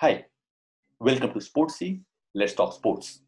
[0.00, 0.24] Hi,
[0.98, 2.00] welcome to Sportsy.
[2.34, 3.20] Let's talk sports.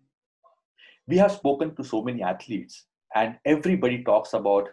[1.07, 4.71] We have spoken to so many athletes, and everybody talks about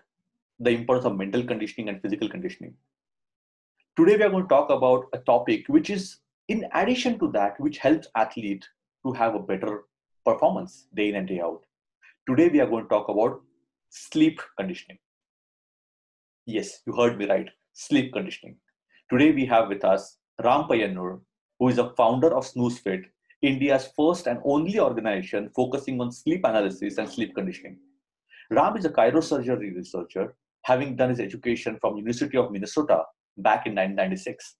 [0.59, 2.73] the importance of mental conditioning and physical conditioning.
[3.95, 7.59] Today, we are going to talk about a topic which is, in addition to that,
[7.59, 8.67] which helps athlete
[9.05, 9.83] to have a better
[10.25, 11.63] performance day in and day out.
[12.25, 13.41] Today, we are going to talk about
[13.89, 14.97] sleep conditioning.
[16.45, 17.49] Yes, you heard me right.
[17.73, 18.55] Sleep conditioning.
[19.11, 21.19] Today, we have with us Ram Payanur,
[21.59, 23.03] who is a founder of SnoozeFit,
[23.41, 27.77] India's first and only organization focusing on sleep analysis and sleep conditioning.
[28.49, 33.03] Ram is a cryosurgery researcher, having done his education from University of Minnesota
[33.35, 34.55] back in 1996.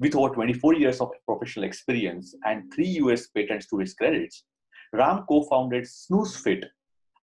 [0.00, 4.44] With over 24 years of professional experience and three US patents to his credits,
[4.94, 6.64] Ram co-founded SnoozeFit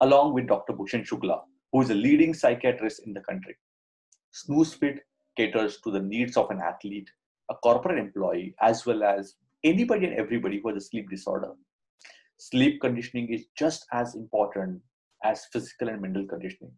[0.02, 0.74] along with Dr.
[0.74, 3.56] Bhushan Shukla, who is a leading psychiatrist in the country.
[4.34, 5.00] SnoozeFit
[5.36, 7.10] caters to the needs of an athlete,
[7.50, 11.52] a corporate employee, as well as anybody and everybody who has a sleep disorder.
[12.38, 14.82] Sleep conditioning is just as important
[15.24, 16.72] as physical and mental conditioning,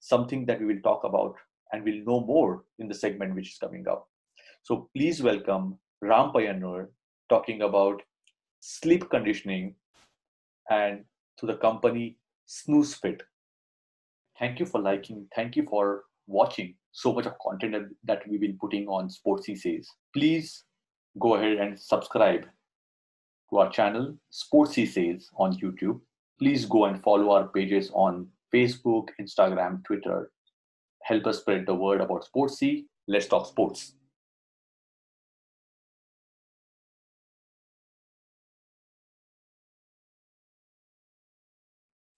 [0.00, 1.34] something that we will talk about
[1.72, 4.08] and we'll know more in the segment which is coming up.
[4.62, 6.88] So please welcome Ram Payanur
[7.28, 8.00] talking about
[8.60, 9.74] sleep conditioning
[10.70, 11.04] and
[11.38, 12.16] to the company
[12.48, 13.20] SnoozeFit.
[14.38, 18.58] Thank you for liking, thank you for watching so much of content that we've been
[18.58, 19.88] putting on Sportsy Says.
[20.12, 20.64] Please
[21.20, 22.46] go ahead and subscribe
[23.50, 26.00] to our channel, Sportsy Says on YouTube.
[26.38, 30.30] Please go and follow our pages on Facebook, Instagram, Twitter.
[31.02, 32.84] Help us spread the word about Sportsy.
[33.06, 33.94] Let's talk sports.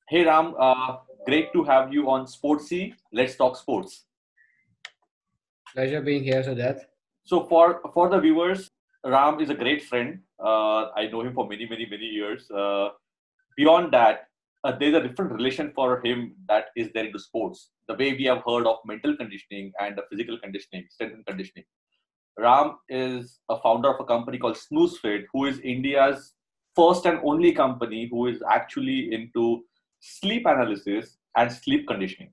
[0.08, 2.94] Hey Ram, uh, great to have you on Sportsy.
[3.12, 4.04] Let's talk sports.
[5.74, 6.82] Pleasure being here, Siddharth.
[7.24, 8.70] So for for the viewers,
[9.04, 10.20] Ram is a great friend.
[10.38, 12.48] Uh, I know him for many, many, many years.
[12.52, 12.90] Uh,
[13.56, 14.28] beyond that,
[14.62, 17.70] uh, there's a different relation for him that is there into sports.
[17.88, 21.64] The way we have heard of mental conditioning and the physical conditioning, strength and conditioning.
[22.38, 26.34] Ram is a founder of a company called SnoozeFit, who is India's
[26.76, 29.64] first and only company who is actually into
[30.06, 32.32] sleep analysis and sleep conditioning.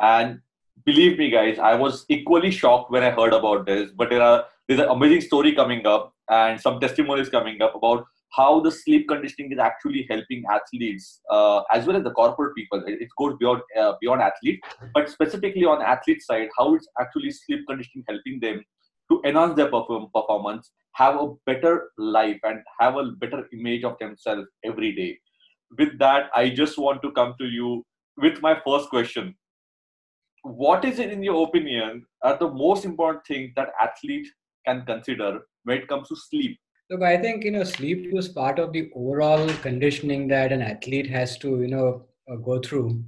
[0.00, 0.40] And
[0.84, 3.90] believe me, guys, I was equally shocked when I heard about this.
[3.90, 8.06] But there are there's an amazing story coming up and some testimonies coming up about
[8.32, 12.82] how the sleep conditioning is actually helping athletes uh, as well as the corporate people.
[12.86, 17.60] It, goes beyond uh, beyond athletes, but specifically on athlete side, how it's actually sleep
[17.68, 18.64] conditioning helping them
[19.10, 23.98] to enhance their perform- performance, have a better life, and have a better image of
[23.98, 25.18] themselves every day
[25.78, 27.84] with that, I just want to come to you
[28.16, 29.34] with my first question.
[30.42, 34.28] What is it, in your opinion, are the most important things that athlete
[34.66, 36.58] can consider when it comes to sleep?
[36.90, 41.08] Look, I think you know sleep was part of the overall conditioning that an athlete
[41.08, 43.02] has to you know uh, go through.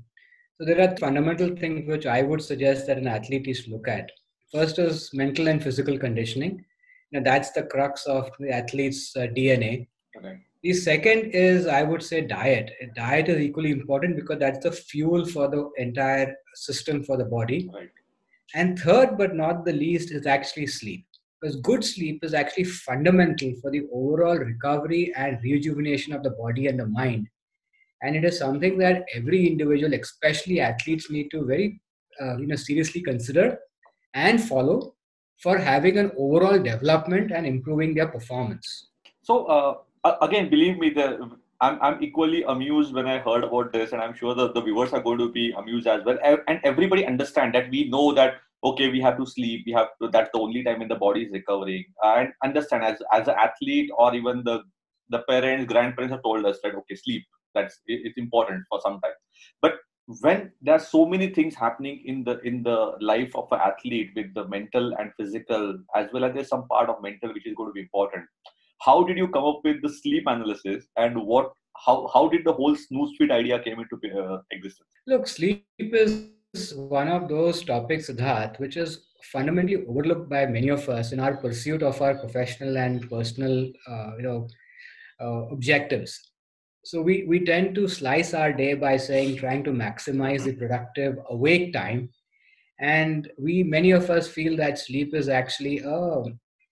[0.59, 4.11] So there are fundamental things which I would suggest that an athlete is look at.
[4.50, 6.65] First is mental and physical conditioning.
[7.11, 9.88] You know, that's the crux of the athlete's uh, DNA.
[10.17, 10.38] Okay.
[10.62, 12.72] The second is, I would say, diet.
[12.94, 17.71] Diet is equally important because that's the fuel for the entire system for the body.
[17.72, 17.91] Right.
[18.55, 21.05] And third, but not the least, is actually sleep.
[21.41, 26.67] Because good sleep is actually fundamental for the overall recovery and rejuvenation of the body
[26.67, 27.28] and the mind.
[28.03, 31.81] And it is something that every individual, especially athletes, need to very
[32.21, 33.59] uh, you know, seriously consider
[34.15, 34.94] and follow
[35.38, 38.88] for having an overall development and improving their performance.
[39.23, 39.75] So, uh,
[40.05, 40.95] again, believe me,
[41.61, 44.93] I'm, I'm equally amused when I heard about this, and I'm sure that the viewers
[44.93, 46.19] are going to be amused as well.
[46.23, 49.62] And everybody understand that we know that okay, we have to sleep.
[49.67, 51.85] We have to, that's the only time when the body is recovering.
[52.03, 54.62] And understand as as an athlete or even the
[55.09, 57.23] the parents, grandparents have told us that okay, sleep.
[57.55, 59.12] That's it's important for some time.
[59.62, 59.76] But
[60.20, 64.11] when there are so many things happening in the in the life of an athlete
[64.15, 67.56] with the mental and physical as well as there's some part of mental which is
[67.56, 68.25] going to be important
[68.81, 71.52] how did you come up with the sleep analysis and what
[71.84, 74.88] how how did the whole SnoozeFit idea came into uh, existence?
[75.06, 76.28] Look sleep is
[76.75, 81.37] one of those topics Siddharth, which is fundamentally overlooked by many of us in our
[81.37, 84.49] pursuit of our professional and personal uh, you know
[85.20, 86.31] uh, objectives.
[86.84, 91.19] So we we tend to slice our day by saying trying to maximize the productive
[91.31, 92.11] awake time.
[92.79, 96.25] And we many of us feel that sleep is actually a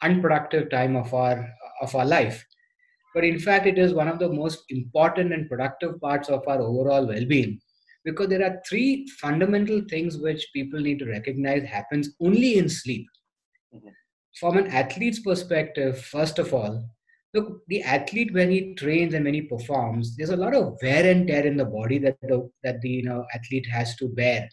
[0.03, 1.49] unproductive time of our
[1.83, 2.45] of our life.
[3.15, 6.61] but in fact, it is one of the most important and productive parts of our
[6.61, 7.61] overall well being
[8.05, 13.07] because there are three fundamental things which people need to recognize happens only in sleep.
[13.75, 13.89] Mm-hmm.
[14.39, 16.87] From an athlete's perspective, first of all,
[17.33, 21.09] look, the athlete when he trains and when he performs, there's a lot of wear
[21.11, 24.49] and tear in the body that the, that the you know, athlete has to bear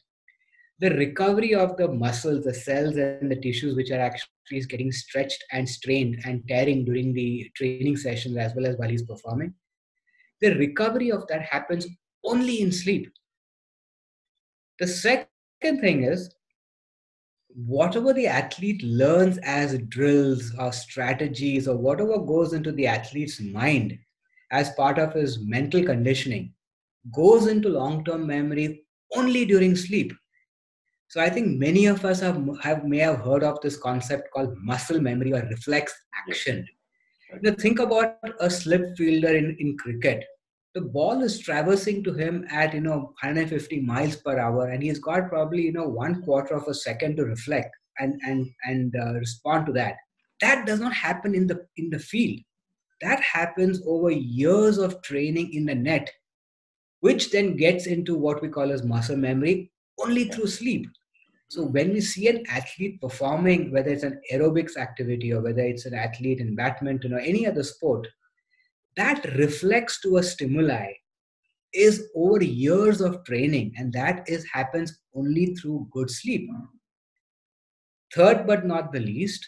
[0.81, 5.43] the recovery of the muscles, the cells, and the tissues which are actually getting stretched
[5.51, 9.53] and strained and tearing during the training sessions as well as while he's performing,
[10.41, 11.85] the recovery of that happens
[12.25, 13.11] only in sleep.
[14.79, 15.27] The second
[15.61, 16.33] thing is
[17.49, 23.99] whatever the athlete learns as drills or strategies or whatever goes into the athlete's mind
[24.51, 26.53] as part of his mental conditioning
[27.13, 28.83] goes into long term memory
[29.15, 30.11] only during sleep.
[31.11, 34.55] So I think many of us have, have may have heard of this concept called
[34.59, 35.93] muscle memory or reflex
[36.25, 36.65] action.
[37.41, 40.23] Now think about a slip fielder in, in cricket.
[40.73, 44.99] The ball is traversing to him at you know 150 miles per hour, and he's
[44.99, 49.15] got probably you know one quarter of a second to reflect and and and uh,
[49.15, 49.95] respond to that.
[50.39, 52.39] That does not happen in the in the field.
[53.01, 56.09] That happens over years of training in the net,
[57.01, 60.87] which then gets into what we call as muscle memory only through sleep.
[61.51, 65.85] So when we see an athlete performing, whether it's an aerobics activity or whether it's
[65.85, 68.07] an athlete in badminton or any other sport,
[68.95, 70.93] that reflects to a stimuli
[71.73, 76.49] is over years of training and that is happens only through good sleep.
[78.15, 79.45] Third but not the least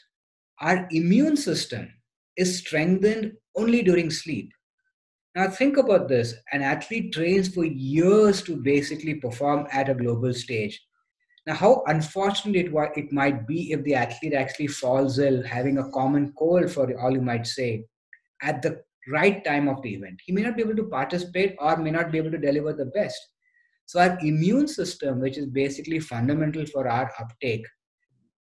[0.60, 1.88] our immune system
[2.36, 4.52] is strengthened only during sleep.
[5.38, 6.36] Now think about this.
[6.52, 10.82] An athlete trains for years to basically perform at a global stage
[11.46, 15.90] now, how unfortunate it, it might be if the athlete actually falls ill, having a
[15.90, 17.86] common cold, for all you might say,
[18.42, 18.82] at the
[19.12, 20.22] right time of the event.
[20.26, 22.86] He may not be able to participate or may not be able to deliver the
[22.86, 23.20] best.
[23.86, 27.66] So, our immune system, which is basically fundamental for our uptake,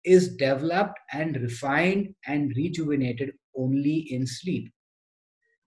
[0.04, 4.72] is developed and refined and rejuvenated only in sleep.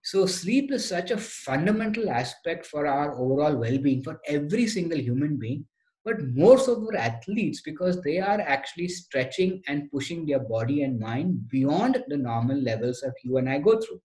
[0.04, 5.00] So, sleep is such a fundamental aspect for our overall well being for every single
[5.00, 5.66] human being
[6.06, 11.00] but more so for athletes because they are actually stretching and pushing their body and
[11.00, 14.02] mind beyond the normal levels that you and I go through.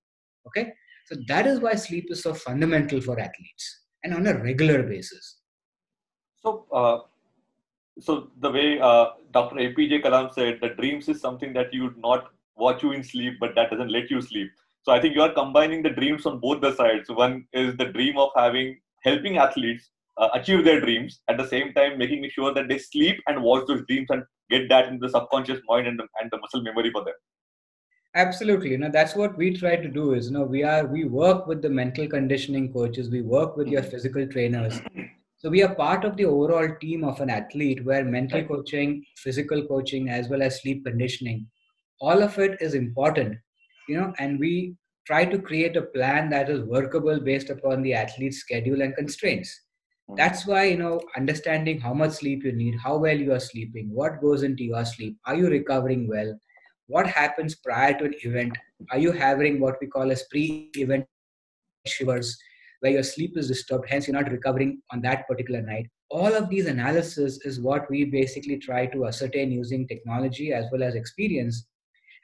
[0.47, 0.73] Okay,
[1.07, 5.39] so that is why sleep is so fundamental for athletes and on a regular basis.
[6.37, 6.99] So, uh,
[7.99, 9.57] so the way uh, Dr.
[9.57, 13.35] APJ Kalam said, the dreams is something that you would not watch you in sleep,
[13.41, 14.51] but that doesn't let you sleep.
[14.83, 17.09] So I think you are combining the dreams on both the sides.
[17.09, 21.73] One is the dream of having helping athletes uh, achieve their dreams at the same
[21.73, 25.11] time making sure that they sleep and watch those dreams and get that into the
[25.11, 27.15] subconscious mind and the, and the muscle memory for them.
[28.17, 28.71] Absolutely.
[28.71, 31.47] You know that's what we try to do is you know we are we work
[31.47, 34.81] with the mental conditioning coaches we work with your physical trainers.
[35.39, 39.67] So we are part of the overall team of an athlete where mental coaching physical
[39.67, 41.47] coaching as well as sleep conditioning
[42.01, 43.37] all of it is important
[43.89, 44.75] you know and we
[45.07, 49.61] try to create a plan that is workable based upon the athlete's schedule and constraints.
[50.11, 50.17] Mm.
[50.17, 53.89] that's why you know understanding how much sleep you need how well you are sleeping
[53.91, 56.39] what goes into your sleep are you recovering well?
[56.87, 58.57] What happens prior to an event?
[58.91, 61.07] Are you having what we call as pre-event
[61.87, 62.37] shivers
[62.81, 65.87] where your sleep is disturbed hence you're not recovering on that particular night?
[66.11, 70.83] All of these analysis is what we basically try to ascertain using technology as well
[70.83, 71.67] as experience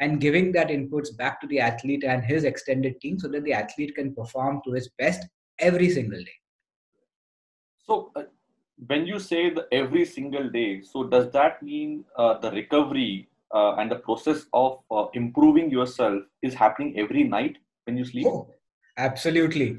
[0.00, 3.54] and giving that inputs back to the athlete and his extended team so that the
[3.54, 5.26] athlete can perform to his best
[5.58, 6.39] every single day
[7.90, 8.22] so, uh,
[8.86, 13.74] when you say the every single day, so does that mean uh, the recovery uh,
[13.74, 18.26] and the process of uh, improving yourself is happening every night when you sleep?
[18.28, 18.48] Oh,
[18.96, 19.76] absolutely.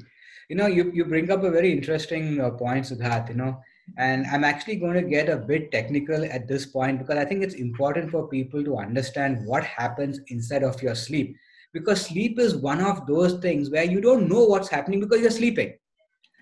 [0.50, 3.58] You know, you, you bring up a very interesting uh, point, Siddharth, you know,
[3.96, 7.42] and I'm actually going to get a bit technical at this point because I think
[7.42, 11.34] it's important for people to understand what happens inside of your sleep.
[11.72, 15.30] Because sleep is one of those things where you don't know what's happening because you're
[15.30, 15.72] sleeping.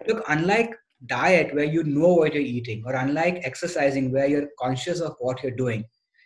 [0.08, 0.74] Look, unlike
[1.06, 5.42] diet where you know what you're eating, or unlike exercising where you're conscious of what
[5.42, 5.84] you're doing,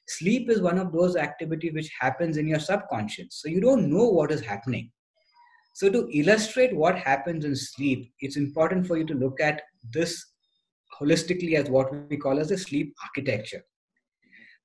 [0.09, 3.29] sleep is one of those activities which happens in your subconscious.
[3.31, 4.91] So you don't know what is happening.
[5.75, 9.63] So to illustrate what happens in sleep, it's important for you to look at
[9.93, 10.25] this
[11.01, 13.65] holistically as what we call as a sleep architecture.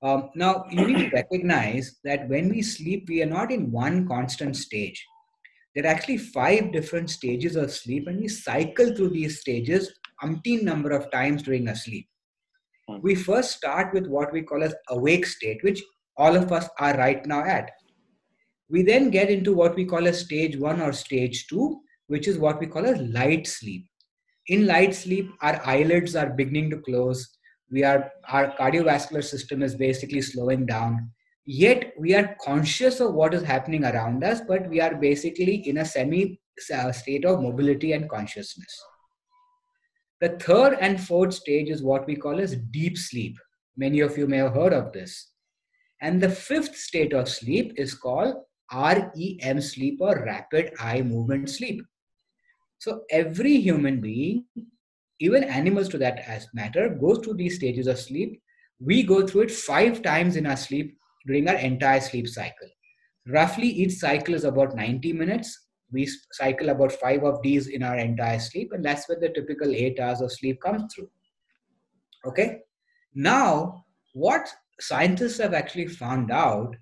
[0.02, 4.08] Um, now, you need to recognize that when we sleep, we are not in one
[4.08, 5.04] constant stage
[5.76, 9.92] there are actually five different stages of sleep and we cycle through these stages
[10.24, 12.08] umpteen number of times during a sleep
[12.88, 12.98] hmm.
[13.02, 15.82] we first start with what we call as awake state which
[16.20, 17.72] all of us are right now at
[18.70, 22.38] We then get into what we call a stage one or stage two, which is
[22.38, 23.86] what we call as light sleep.
[24.48, 27.28] In light sleep, our eyelids are beginning to close.
[27.72, 31.10] We are our cardiovascular system is basically slowing down.
[31.52, 35.80] Yet we are conscious of what is happening around us, but we are basically in
[35.80, 36.40] a semi
[36.72, 38.72] uh, state of mobility and consciousness.
[40.22, 43.36] The third and fourth stage is what we call as deep sleep.
[43.76, 45.32] Many of you may have heard of this.
[46.04, 48.36] And the fifth state of sleep is called
[48.72, 51.84] REM sleep or rapid eye movement sleep.
[52.78, 54.46] So every human being,
[55.20, 58.40] even animals to that as matter, goes through these stages of sleep.
[58.80, 60.96] We go through it five times in our sleep
[61.26, 62.68] during our entire sleep cycle.
[63.28, 65.68] Roughly each cycle is about 90 minutes.
[65.92, 69.74] We cycle about five of these in our entire sleep, and that's where the typical
[69.74, 71.10] eight hours of sleep comes through.
[72.26, 72.60] Okay.
[73.14, 74.48] Now, what
[74.80, 76.76] scientists have actually found out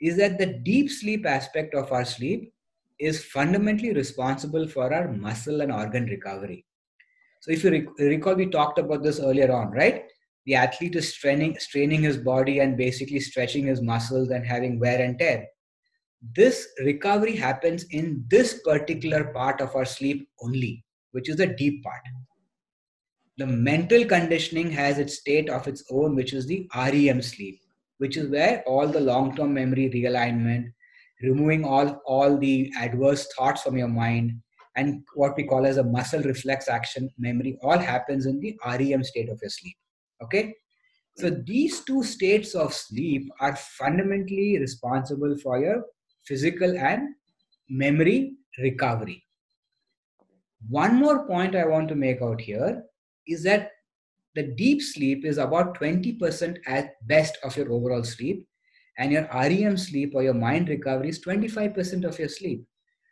[0.00, 2.52] is that the deep sleep aspect of our sleep
[2.98, 6.64] is fundamentally responsible for our muscle and organ recovery.
[7.40, 10.04] So, if you rec- recall, we talked about this earlier on, right?
[10.46, 15.00] The athlete is straining, straining his body and basically stretching his muscles and having wear
[15.00, 15.46] and tear.
[16.34, 21.82] This recovery happens in this particular part of our sleep only, which is the deep
[21.82, 22.00] part.
[23.38, 27.60] The mental conditioning has its state of its own, which is the REM sleep,
[27.98, 30.72] which is where all the long term memory realignment,
[31.22, 34.32] removing all, all the adverse thoughts from your mind,
[34.76, 39.02] and what we call as a muscle reflex action memory all happens in the REM
[39.02, 39.76] state of your sleep.
[40.22, 40.54] Okay?
[41.16, 41.46] So mm.
[41.46, 45.84] these two states of sleep are fundamentally responsible for your
[46.24, 47.14] physical and
[47.68, 49.24] memory recovery.
[50.68, 52.82] One more point I want to make out here
[53.26, 53.70] is that
[54.34, 58.46] the deep sleep is about 20% at best of your overall sleep,
[58.98, 62.64] and your REM sleep or your mind recovery is 25% of your sleep.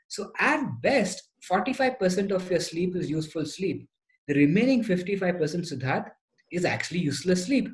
[0.09, 3.89] So, at best, 45% of your sleep is useful sleep.
[4.29, 6.11] The remaining 55%, Siddharth,
[6.51, 7.69] is actually useless sleep.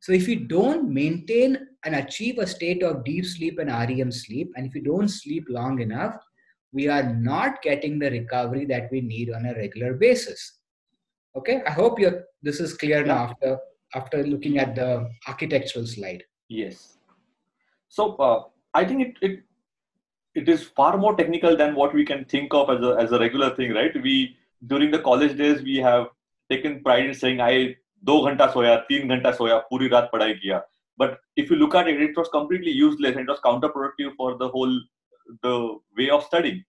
[0.00, 4.52] So, if you don't maintain and achieve a state of deep sleep and REM sleep,
[4.56, 6.16] and if you don't sleep long enough,
[6.72, 10.58] we are not getting the recovery that we need on a regular basis.
[11.36, 13.58] Okay, I hope you this is clear now after
[13.94, 16.22] after looking at the architectural slide.
[16.48, 16.98] Yes.
[17.88, 19.40] So uh, I think it, it
[20.34, 23.18] it is far more technical than what we can think of as a as a
[23.18, 24.02] regular thing, right?
[24.02, 24.36] We
[24.66, 26.08] during the college days we have
[26.50, 30.58] taken pride in saying I दो घंटा सोया, तीन घंटा सोया, पूरी रात पढ़ाई किया।
[30.98, 34.50] But if you look at it it was completely useless it was counterproductive for the
[34.54, 34.80] whole
[35.44, 35.54] the
[35.98, 36.60] way of studying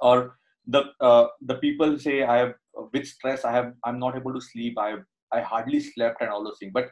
[0.00, 0.36] और
[0.68, 4.78] the people से I have with stress I have I am not able to sleep
[4.80, 4.92] I
[5.32, 6.90] I hardly slept and all though thing but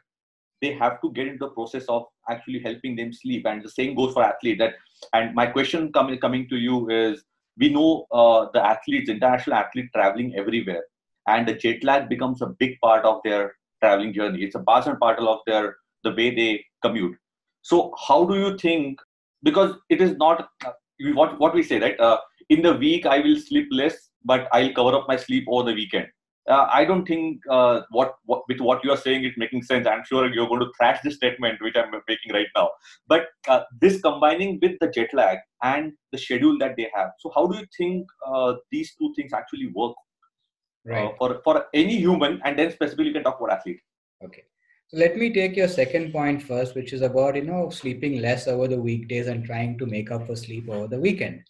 [0.63, 3.95] they have to get in the process of actually helping them sleep and the same
[3.95, 4.79] goes for athlete that
[5.15, 7.23] and my question coming to you is
[7.59, 7.87] we know
[8.55, 10.87] the athletes international athlete travelling everywhere
[11.26, 13.52] and the jet lag becomes a big part of their
[13.83, 17.16] traveling journey it's a part and parcel of their the way they commute
[17.62, 19.00] so how do you think
[19.42, 20.73] because it is not uh,
[21.14, 22.18] what what we say right uh,
[22.49, 25.75] in the week i will sleep less but I'll cover up my sleep over the
[25.75, 26.09] weekend.
[26.49, 29.87] Uh, I don't think uh, what, what, with what you are saying is making sense.
[29.87, 32.71] I'm sure you're going to trash this statement which I'm making right now.
[33.09, 37.11] But uh, this combining with the jet lag and the schedule that they have.
[37.18, 39.95] So how do you think uh, these two things actually work
[40.88, 41.14] uh, right.
[41.19, 42.40] for for any human?
[42.45, 43.81] And then specifically, you can talk about athlete.
[44.25, 44.45] Okay.
[44.88, 48.47] So let me take your second point first, which is about you know sleeping less
[48.47, 51.43] over the weekdays and trying to make up for sleep over the weekend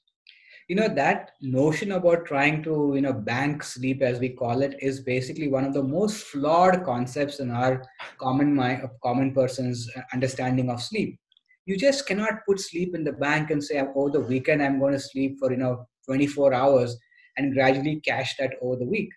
[0.69, 4.75] you know that notion about trying to you know bank sleep as we call it
[4.81, 7.85] is basically one of the most flawed concepts in our
[8.19, 11.19] common mind common person's understanding of sleep
[11.67, 14.93] you just cannot put sleep in the bank and say over the weekend i'm going
[14.93, 16.97] to sleep for you know 24 hours
[17.37, 19.11] and gradually cash that over the week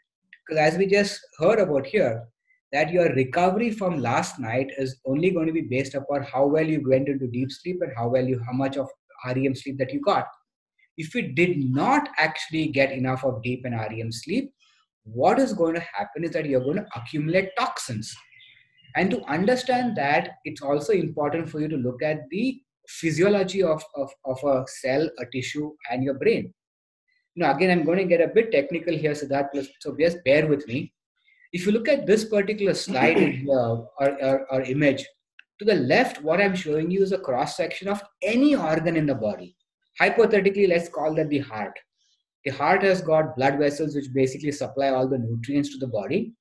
[0.50, 2.24] because as we just heard about here
[2.72, 6.65] that your recovery from last night is only going to be based upon how well
[6.65, 8.89] you went into deep sleep and how well you how much of
[9.25, 10.25] rem sleep that you got
[11.00, 14.51] if we did not actually get enough of deep and REM sleep,
[15.06, 18.13] what is going to happen is that you're going to accumulate toxins.
[18.98, 23.82] And to understand that, it's also important for you to look at the physiology of,
[23.96, 26.53] of, of a cell, a tissue, and your brain.
[27.36, 30.48] Now, again, I'm going to get a bit technical here, so that so just bear
[30.48, 30.93] with me.
[31.51, 35.05] If you look at this particular slide here, or, or, or image,
[35.59, 39.05] to the left, what I'm showing you is a cross section of any organ in
[39.05, 39.55] the body
[40.00, 41.77] hypothetically let's call that the heart
[42.45, 46.33] the heart has got blood vessels which basically supply all the nutrients to the body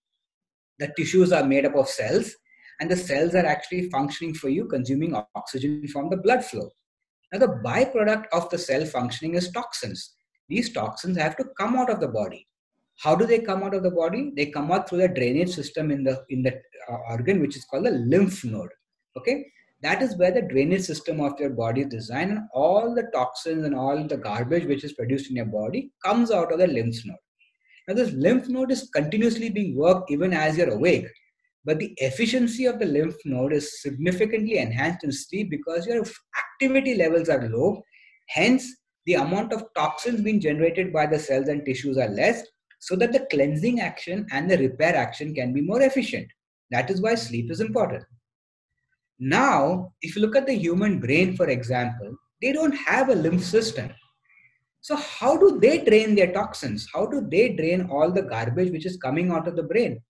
[0.78, 2.35] the tissues are made up of cells
[2.80, 6.68] and the cells are actually functioning for you consuming oxygen from the blood flow
[7.33, 10.04] Now, the byproduct of the cell functioning is toxins.
[10.49, 12.47] These toxins have to come out of the body.
[12.97, 14.33] How do they come out of the body?
[14.35, 16.55] They come out through the drainage system in the in the
[16.90, 18.71] uh, organ, which is called the lymph node.
[19.17, 19.45] Okay,
[19.83, 23.64] that is where the drainage system of your body is designed, and all the toxins
[23.64, 27.05] and all the garbage which is produced in your body comes out of the lymph
[27.05, 27.17] node.
[27.87, 31.07] Now, this lymph node is continuously being worked even as you're awake,
[31.64, 36.05] but the efficiency of the lymph node is significantly enhanced in sleep because your
[36.37, 37.83] activity levels are low.
[38.28, 38.67] Hence,
[39.09, 42.43] the amount of toxins being generated by the cells and tissues are less,
[42.79, 46.29] so that the cleansing action and the repair action can be more efficient.
[46.71, 48.05] That is why sleep is important.
[49.19, 53.43] Now, if you look at the human brain, for example, they don't have a lymph
[53.43, 53.91] system.
[54.83, 56.87] So, how do they drain their toxins?
[56.93, 60.03] How do they drain all the garbage which is coming out of the brain?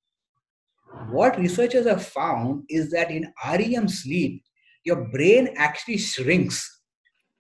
[1.11, 4.43] What researchers have found is that in REM sleep,
[4.85, 6.78] your brain actually shrinks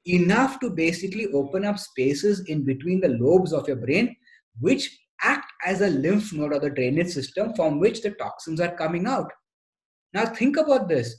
[0.08, 4.16] enough to basically open up spaces in between the lobes of your brain,
[4.60, 8.76] which act as a lymph node or the drainage system from which the toxins are
[8.76, 9.30] coming out.
[10.14, 11.14] Now, think about this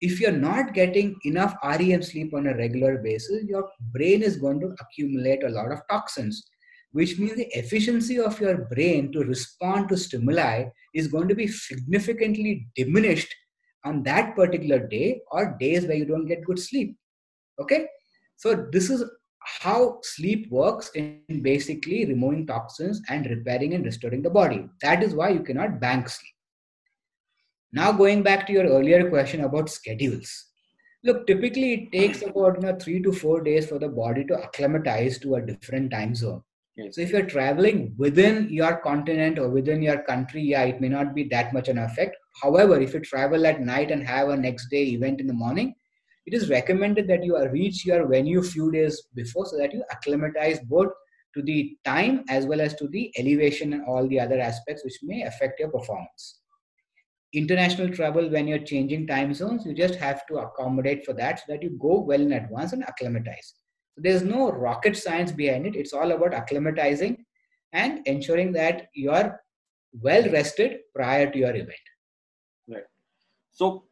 [0.00, 4.60] if you're not getting enough REM sleep on a regular basis, your brain is going
[4.60, 6.48] to accumulate a lot of toxins,
[6.92, 11.48] which means the efficiency of your brain to respond to stimuli is going to be
[11.48, 13.34] significantly diminished
[13.84, 16.96] on that particular day or days where you don't get good sleep.
[17.60, 17.88] Okay?
[18.38, 19.04] So, this is
[19.40, 24.68] how sleep works in basically removing toxins and repairing and restoring the body.
[24.80, 26.34] That is why you cannot bank sleep.
[27.72, 30.46] Now, going back to your earlier question about schedules.
[31.02, 34.40] Look, typically it takes about you know, three to four days for the body to
[34.40, 36.42] acclimatize to a different time zone.
[36.76, 36.94] Yes.
[36.94, 41.12] So, if you're traveling within your continent or within your country, yeah, it may not
[41.12, 42.14] be that much an effect.
[42.40, 45.74] However, if you travel at night and have a next day event in the morning,
[46.28, 50.60] it is recommended that you reach your venue few days before so that you acclimatize
[50.60, 50.88] both
[51.34, 54.98] to the time as well as to the elevation and all the other aspects which
[55.02, 56.40] may affect your performance.
[57.32, 61.44] International travel when you're changing time zones you just have to accommodate for that so
[61.48, 63.54] that you go well in advance and acclimatize.
[63.94, 65.76] So there's no rocket science behind it.
[65.76, 67.16] It's all about acclimatizing
[67.72, 69.40] and ensuring that you're
[70.02, 71.86] well rested prior to your event.
[72.68, 72.84] Right.
[73.52, 73.84] So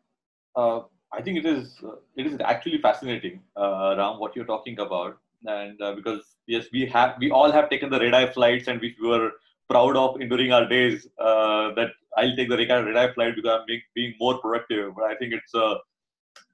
[0.54, 0.80] uh,
[1.16, 5.18] i think it is uh, it is actually fascinating uh, around what you're talking about
[5.56, 8.80] and uh, because yes we have we all have taken the red eye flights and
[8.80, 9.30] we were
[9.68, 13.50] proud of in during our days uh, that I'll take the red eye flight because
[13.50, 14.94] I'm being more productive.
[14.94, 15.76] But I think it's uh,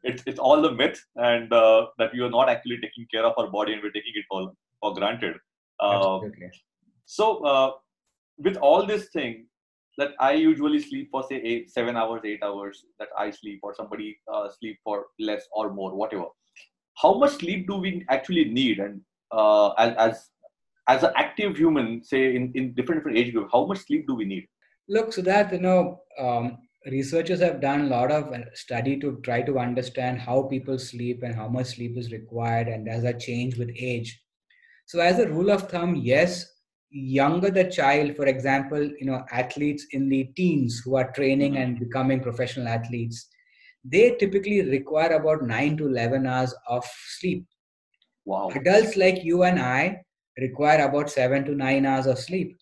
[0.02, 3.34] it's it's all the myth and uh, that we are not actually taking care of
[3.36, 5.36] our body and we're taking it for for granted.
[5.80, 6.20] Uh,
[7.04, 7.72] so uh,
[8.38, 9.46] with all this thing
[9.98, 13.74] that I usually sleep for say eight, seven hours, eight hours that I sleep, or
[13.74, 16.26] somebody uh, sleep for less or more, whatever.
[16.96, 18.78] How much sleep do we actually need?
[18.78, 19.00] And
[19.30, 20.28] uh, as, as
[20.88, 24.14] as an active human, say in, in different different age groups, how much sleep do
[24.14, 24.48] we need?
[24.88, 29.42] Look, so that you know, um, researchers have done a lot of study to try
[29.42, 33.56] to understand how people sleep and how much sleep is required, and does that change
[33.56, 34.20] with age?
[34.86, 36.51] So, as a rule of thumb, yes,
[36.92, 41.78] younger the child, for example, you know, athletes in the teens who are training and
[41.78, 43.28] becoming professional athletes,
[43.84, 46.84] they typically require about nine to eleven hours of
[47.18, 47.46] sleep.
[48.24, 48.50] Wow.
[48.54, 50.02] Adults like you and I
[50.38, 52.56] require about 7 to 9 hours of sleep.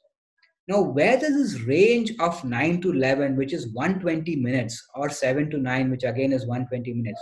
[0.68, 5.50] Now, where does this range of 9 to 11, which is 120 minutes, or 7
[5.50, 7.20] to 9, which again is 120 minutes,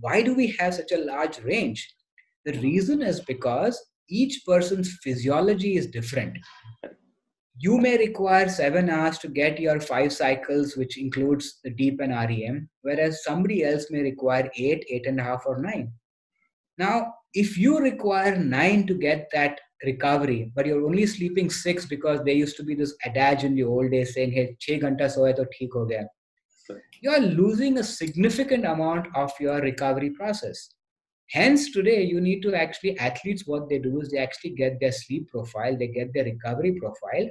[0.00, 1.94] why do we have such a large range?
[2.44, 6.36] The reason is because each person's physiology is different.
[7.58, 12.12] You may require seven hours to get your five cycles, which includes the deep and
[12.12, 15.92] REM, whereas somebody else may require eight, eight and a half, or nine.
[16.78, 22.20] Now, if you require nine to get that recovery, but you're only sleeping six because
[22.24, 25.36] there used to be this adage in the old days saying, hey, 6 ghanta soya
[25.36, 26.06] to theek ho gaya.
[27.02, 30.70] You're losing a significant amount of your recovery process.
[31.30, 34.92] Hence, today you need to actually athletes what they do is they actually get their
[34.92, 37.30] sleep profile, they get their recovery profile,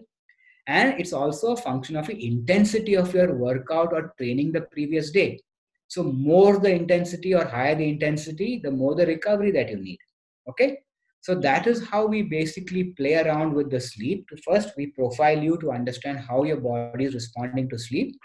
[0.67, 5.12] and it's also a function of the intensity of your workout or training the previous
[5.12, 5.39] day.
[5.88, 9.97] So, more the intensity or higher the intensity, the more the recovery that you need.
[10.47, 10.77] Okay.
[11.21, 14.29] So that is how we basically play around with the sleep.
[14.45, 18.15] First, we profile you to understand how your body is responding to sleep.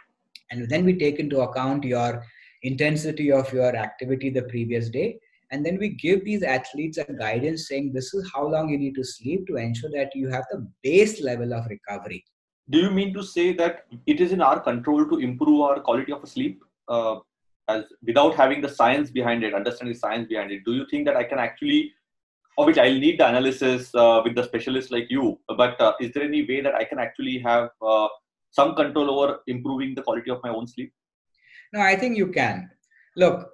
[0.51, 2.25] And then we take into account your
[2.63, 5.19] intensity of your activity the previous day.
[5.55, 8.97] And then we give these athletes a guidance saying this is how long you need
[8.97, 12.25] to sleep to ensure that you have the base level of recovery.
[12.71, 16.13] Do you mean to say that it is in our control to improve our quality
[16.13, 16.61] of sleep?
[16.89, 17.21] Uh,
[17.69, 21.07] as without having the science behind it, understanding the science behind it, do you think
[21.07, 21.93] that I can actually,
[22.59, 26.11] of which I'll need the analysis uh, with the specialists like you, but uh, is
[26.15, 28.09] there any way that I can actually have uh,
[28.51, 30.93] some control over improving the quality of my own sleep?
[31.73, 32.71] No, I think you can.
[33.17, 33.54] Look,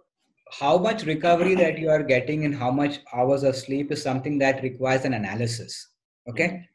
[0.50, 4.38] how much recovery that you are getting and how much hours of sleep is something
[4.38, 5.88] that requires an analysis.
[6.28, 6.68] Okay.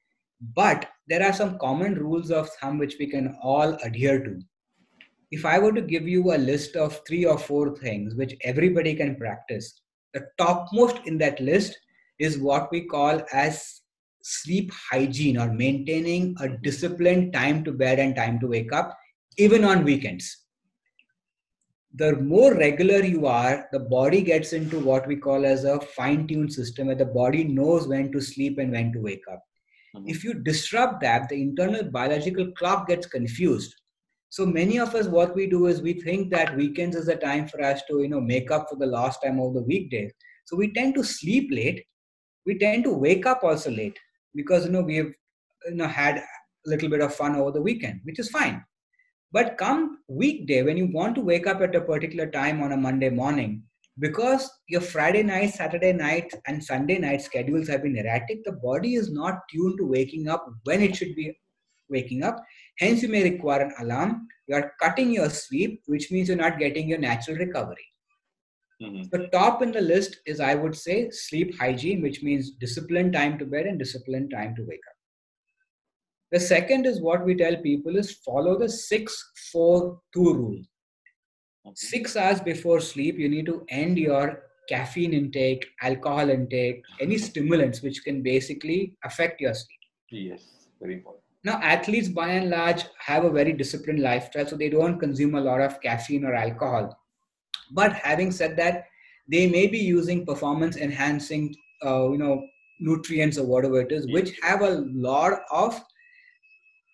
[0.56, 4.40] But there are some common rules of thumb which we can all adhere to
[5.32, 8.96] if I were to give you a list of three or four things which everybody
[8.96, 9.82] can practice,
[10.14, 11.78] the topmost in that list
[12.20, 13.82] is what we call as
[14.24, 18.98] sleep hygiene or maintaining a disciplined time to bed and time to wake up,
[19.38, 20.45] even on weekends.
[21.98, 26.28] The more regular you are, the body gets into what we call as a fine
[26.28, 29.42] tuned system where the body knows when to sleep and when to wake up.
[29.96, 30.10] Mm-hmm.
[30.10, 33.76] If you disrupt that, the internal biological clock gets confused
[34.36, 37.48] so many of us, what we do is we think that weekends is a time
[37.48, 40.12] for us to, you know, make up for the lost time of the weekdays.
[40.44, 41.86] So we tend to sleep late.
[42.46, 43.98] We tend to wake up also late
[44.36, 45.14] because, you know, we've,
[45.68, 46.26] you know, had a
[46.66, 48.62] little bit of fun over the weekend, which is fine.
[49.36, 52.78] But come weekday, when you want to wake up at a particular time on a
[52.78, 53.64] Monday morning,
[54.00, 58.96] because your Friday night, Saturday night, and Sunday night schedules have been erratic, the body
[58.96, 61.38] is not tuned to waking up when it should be
[61.90, 62.42] waking up.
[62.80, 64.26] Hence, you may require an alarm.
[64.48, 67.88] You are cutting your sleep, which means you're not getting your natural recovery.
[68.82, 69.10] Mm-hmm.
[69.12, 73.38] The top in the list is, I would say, sleep hygiene, which means disciplined time
[73.40, 74.95] to bed and disciplined time to wake up.
[76.36, 80.58] The second is what we tell people is follow the 6 4 2 rule.
[81.76, 87.82] Six hours before sleep, you need to end your caffeine intake, alcohol intake, any stimulants
[87.82, 89.80] which can basically affect your sleep.
[90.12, 91.24] Yes, very important.
[91.46, 95.42] Now, athletes by and large have a very disciplined lifestyle, so they don't consume a
[95.50, 97.00] lot of caffeine or alcohol.
[97.72, 98.88] But having said that,
[99.32, 102.46] they may be using performance enhancing, uh, you know,
[102.82, 105.82] nutrients or whatever it is, which have a lot of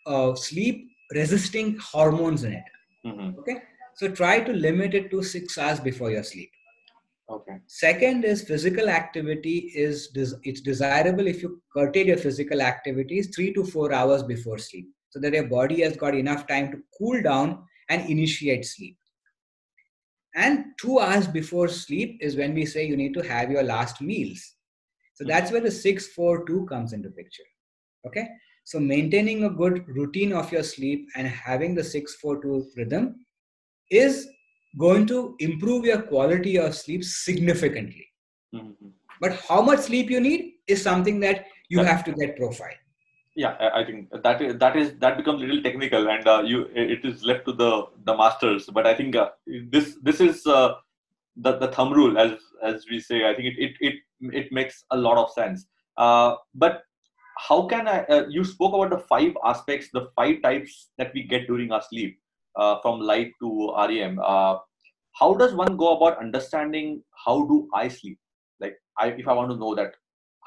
[0.06, 2.64] uh, sleep resisting hormones in it.
[3.06, 3.40] Mm-hmm.
[3.40, 3.58] Okay,
[3.96, 6.50] so try to limit it to six hours before your sleep.
[7.30, 7.60] Okay.
[7.68, 13.54] Second is physical activity is des- it's desirable if you curtail your physical activities three
[13.54, 17.22] to four hours before sleep, so that your body has got enough time to cool
[17.22, 18.98] down and initiate sleep.
[20.36, 24.02] And two hours before sleep is when we say you need to have your last
[24.02, 24.56] meals.
[25.14, 27.44] So that's where the six four two comes into picture.
[28.08, 28.28] Okay.
[28.64, 33.26] So maintaining a good routine of your sleep and having the six four two rhythm
[33.90, 34.28] is
[34.78, 38.08] going to improve your quality of sleep significantly.
[38.56, 38.88] Mm-hmm.
[39.20, 42.74] But how much sleep you need is something that you that, have to get profile.
[43.36, 46.68] Yeah, I think that is that is that becomes a little technical, and uh, you
[46.74, 48.70] it is left to the the masters.
[48.74, 49.30] But I think uh,
[49.70, 50.76] this this is uh,
[51.38, 53.30] the the thumb rule, as as we say.
[53.30, 53.96] I think it it it,
[54.34, 55.66] it makes a lot of sense.
[55.98, 56.84] Uh, but
[57.48, 58.00] how can I?
[58.04, 61.82] Uh, you spoke about the five aspects, the five types that we get during our
[61.82, 62.20] sleep
[62.56, 64.20] uh, from light to REM.
[64.24, 64.58] Uh,
[65.20, 68.20] how does one go about understanding how do I sleep?
[68.60, 69.96] Like, I, if I want to know that,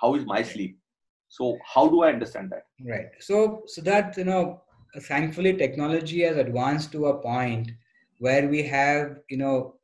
[0.01, 0.79] how is my sleep?
[1.29, 2.65] So, how do I understand that?
[2.89, 3.07] Right.
[3.21, 4.63] So, so that you know,
[5.03, 7.71] thankfully, technology has advanced to a point
[8.19, 9.75] where we have you know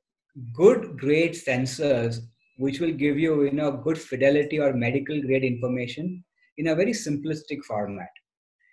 [0.55, 2.21] good grade sensors
[2.57, 6.23] which will give you you know good fidelity or medical grade information
[6.61, 8.21] in a very simplistic format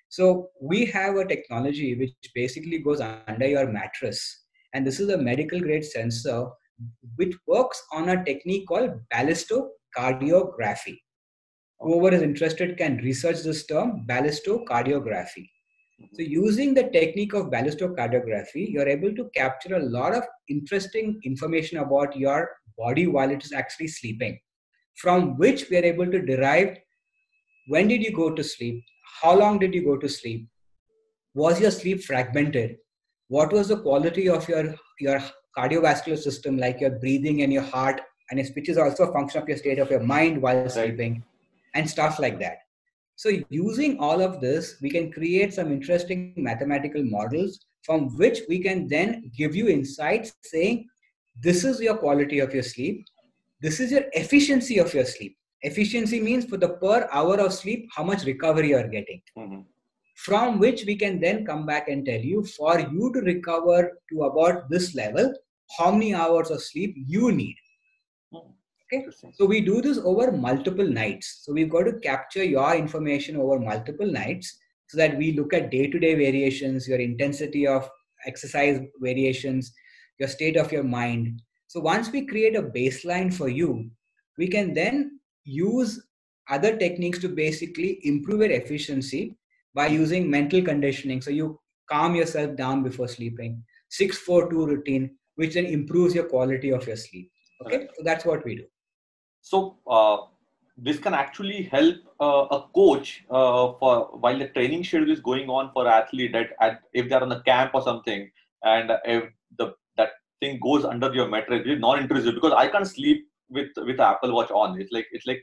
[0.09, 4.45] so we have a technology which basically goes under your mattress.
[4.73, 6.47] And this is a medical grade sensor
[7.15, 10.99] which works on a technique called ballistocardiography.
[11.79, 15.49] Whoever is interested can research this term, ballistocardiography.
[16.13, 21.79] So using the technique of ballistocardiography, you're able to capture a lot of interesting information
[21.79, 24.39] about your body while it is actually sleeping,
[24.95, 26.77] from which we are able to derive
[27.67, 28.83] when did you go to sleep,
[29.21, 30.47] how long did you go to sleep?
[31.33, 32.77] Was your sleep fragmented?
[33.27, 35.21] What was the quality of your your
[35.57, 38.01] cardiovascular system like your breathing and your heart
[38.31, 40.71] and which is also a function of your state of your mind while right.
[40.71, 41.23] sleeping
[41.75, 42.59] and stuff like that.
[43.15, 48.59] So using all of this we can create some interesting mathematical models from which we
[48.59, 50.87] can then give you insights saying
[51.41, 53.05] this is your quality of your sleep.
[53.61, 57.87] This is your efficiency of your sleep efficiency means for the per hour of sleep
[57.95, 59.61] how much recovery you are getting mm-hmm.
[60.15, 64.23] from which we can then come back and tell you for you to recover to
[64.23, 65.33] about this level
[65.77, 67.55] how many hours of sleep you need
[68.33, 68.51] mm-hmm.
[68.93, 73.35] okay so we do this over multiple nights so we've got to capture your information
[73.35, 77.89] over multiple nights so that we look at day to day variations your intensity of
[78.25, 79.73] exercise variations
[80.19, 81.41] your state of your mind.
[81.67, 83.89] So once we create a baseline for you,
[84.37, 85.16] we can then
[85.47, 86.05] use
[86.49, 89.35] other techniques to basically improve your efficiency
[89.73, 91.21] by using mental conditioning.
[91.21, 93.63] So you calm yourself down before sleeping.
[93.89, 97.31] 642 routine, which then improves your quality of your sleep.
[97.65, 97.89] Okay, right.
[97.95, 98.65] so that's what we do.
[99.41, 100.17] So uh,
[100.77, 105.49] this can actually help uh, a coach uh, for while the training schedule is going
[105.49, 108.29] on for athlete that at, if they're on a camp or something,
[108.63, 109.23] and if
[109.57, 110.09] the that
[110.41, 114.79] thing goes under your mattress, non-intrusive because I can't sleep with with Apple Watch on.
[114.79, 115.41] It's like it's like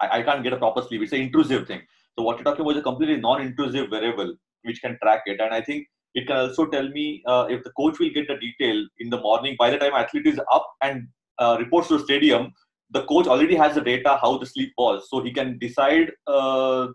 [0.00, 1.02] I, I can't get a proper sleep.
[1.02, 1.82] It's an intrusive thing.
[2.18, 5.54] So what you're talking about is a completely non-intrusive variable which can track it, and
[5.54, 8.84] I think it can also tell me uh, if the coach will get the detail
[8.98, 9.56] in the morning.
[9.58, 11.06] By the time athlete is up and
[11.38, 12.52] uh, reports to the stadium,
[12.90, 16.88] the coach already has the data how the sleep was, so he can decide uh,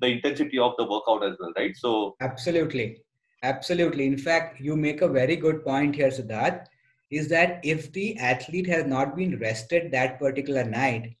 [0.00, 1.76] the intensity of the workout as well, right?
[1.76, 3.02] So absolutely,
[3.42, 4.06] absolutely.
[4.06, 6.66] In fact, you make a very good point here, Siddharth.
[7.10, 11.16] Is that if the athlete has not been rested that particular night,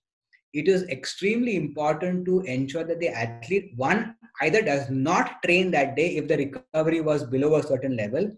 [0.54, 5.96] it is extremely important to ensure that the athlete one either does not train that
[5.96, 8.30] day if the recovery was below a certain level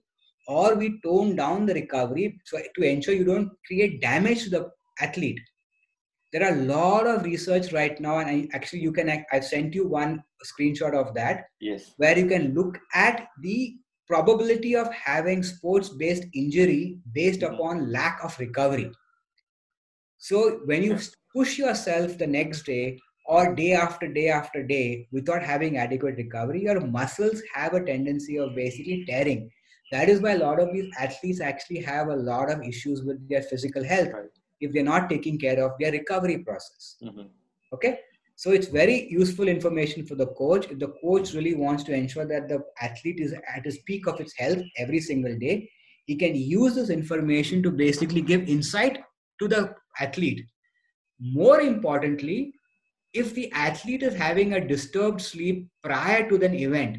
[0.48, 4.70] or we tone down the recovery so to ensure you don't create damage to the
[5.00, 5.40] athlete.
[6.32, 9.74] There are a lot of research right now and I, actually you can i've sent
[9.74, 11.92] you one screenshot of that yes.
[11.96, 13.76] where you can look at the
[14.10, 17.54] probability of having sports based injury based mm-hmm.
[17.54, 18.90] upon lack of recovery
[20.18, 20.98] so when you
[21.34, 26.62] push yourself the next day or day after day after day without having adequate recovery,
[26.62, 29.50] your muscles have a tendency of basically tearing.
[29.92, 33.28] That is why a lot of these athletes actually have a lot of issues with
[33.28, 34.10] their physical health
[34.60, 36.96] if they're not taking care of their recovery process.
[37.02, 37.28] Mm-hmm.
[37.72, 38.00] Okay?
[38.40, 40.66] So it's very useful information for the coach.
[40.70, 44.20] If the coach really wants to ensure that the athlete is at his peak of
[44.20, 45.70] its health every single day,
[46.06, 49.00] he can use this information to basically give insight
[49.40, 50.46] to the athlete
[51.20, 52.54] more importantly,
[53.12, 56.98] if the athlete is having a disturbed sleep prior to the event,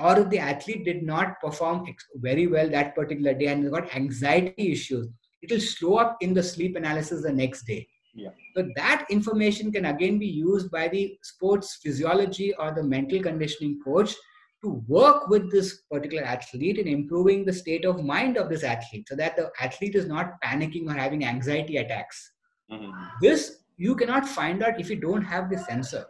[0.00, 4.72] or if the athlete did not perform very well that particular day and got anxiety
[4.72, 5.08] issues,
[5.42, 7.86] it will slow up in the sleep analysis the next day.
[8.14, 8.30] Yeah.
[8.54, 13.80] So that information can again be used by the sports physiology or the mental conditioning
[13.84, 14.14] coach
[14.62, 19.08] to work with this particular athlete in improving the state of mind of this athlete
[19.08, 22.32] so that the athlete is not panicking or having anxiety attacks.
[22.70, 22.90] Mm-hmm.
[23.20, 26.06] This you cannot find out if you don't have the sensor.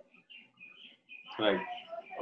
[1.38, 1.60] Right.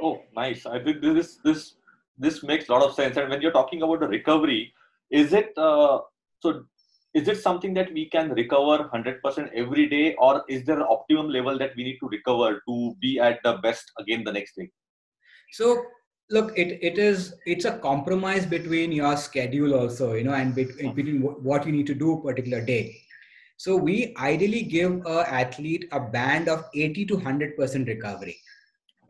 [0.01, 0.65] Oh, nice.
[0.65, 1.75] I think this this
[2.17, 3.17] this makes a lot of sense.
[3.17, 4.73] And when you're talking about the recovery,
[5.09, 5.99] is it uh,
[6.39, 6.65] so?
[7.13, 11.29] Is it something that we can recover 100% every day, or is there an optimum
[11.29, 14.69] level that we need to recover to be at the best again the next day?
[15.51, 15.83] So
[16.29, 20.55] look it, it is it's a compromise between your schedule also you know and hmm.
[20.55, 22.95] between, between what you need to do particular day
[23.63, 28.35] so we ideally give a athlete a band of 80 to 100% recovery.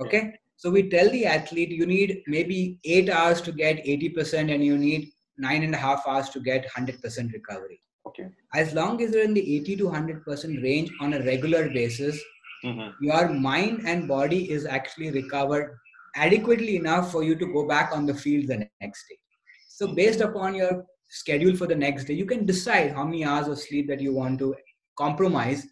[0.01, 0.33] Okay.
[0.57, 4.77] So we tell the athlete you need maybe eight hours to get 80% and you
[4.77, 7.79] need nine and a half hours to get 100% recovery.
[8.07, 8.29] Okay.
[8.55, 12.19] As long as you're in the 80 to 100% range on a regular basis,
[12.65, 13.03] mm-hmm.
[13.03, 15.77] your mind and body is actually recovered
[16.15, 19.17] adequately enough for you to go back on the field the next day.
[19.67, 23.47] So based upon your schedule for the next day you can decide how many hours
[23.49, 24.55] of sleep that you want to
[24.97, 25.67] compromise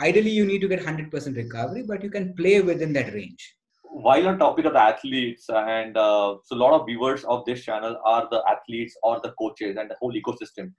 [0.00, 4.26] ideally you need to get 100% recovery but you can play within that range while
[4.26, 7.96] on topic of the athletes and uh, so a lot of viewers of this channel
[8.04, 10.72] are the athletes or the coaches and the whole ecosystem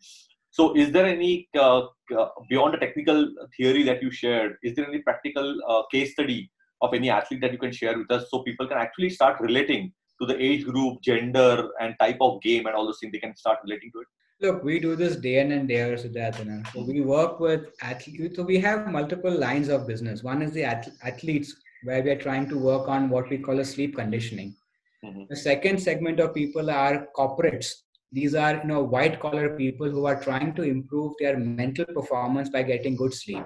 [0.57, 1.31] so is there any
[1.63, 1.81] uh,
[2.19, 3.19] uh, beyond the technical
[3.55, 6.41] theory that you shared is there any practical uh, case study
[6.81, 9.91] of any athlete that you can share with us so people can actually start relating
[10.21, 13.35] to the age group, gender, and type of game, and all those things, they can
[13.35, 14.07] start relating to it?
[14.41, 16.73] Look, we do this day in and day out, Siddharth.
[16.73, 18.35] So we work with athletes.
[18.35, 20.23] So we have multiple lines of business.
[20.23, 23.65] One is the athletes, where we are trying to work on what we call a
[23.65, 24.55] sleep conditioning.
[25.03, 25.23] Mm-hmm.
[25.29, 27.71] The second segment of people are corporates.
[28.11, 32.49] These are you know white collar people who are trying to improve their mental performance
[32.49, 33.43] by getting good sleep.